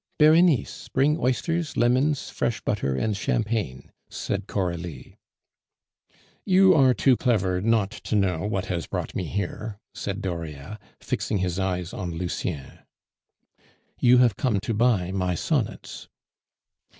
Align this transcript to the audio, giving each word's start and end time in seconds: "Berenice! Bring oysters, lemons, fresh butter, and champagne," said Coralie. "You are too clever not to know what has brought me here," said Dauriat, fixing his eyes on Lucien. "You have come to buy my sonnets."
"Berenice! 0.17 0.87
Bring 0.89 1.19
oysters, 1.19 1.77
lemons, 1.77 2.31
fresh 2.31 2.59
butter, 2.61 2.95
and 2.95 3.15
champagne," 3.15 3.91
said 4.09 4.47
Coralie. 4.47 5.19
"You 6.43 6.73
are 6.73 6.95
too 6.95 7.15
clever 7.15 7.61
not 7.61 7.91
to 8.05 8.15
know 8.15 8.47
what 8.47 8.65
has 8.65 8.87
brought 8.87 9.13
me 9.13 9.25
here," 9.25 9.77
said 9.93 10.19
Dauriat, 10.23 10.79
fixing 10.99 11.37
his 11.37 11.59
eyes 11.59 11.93
on 11.93 12.09
Lucien. 12.13 12.79
"You 13.99 14.17
have 14.17 14.37
come 14.37 14.59
to 14.61 14.73
buy 14.73 15.11
my 15.11 15.35
sonnets." 15.35 16.07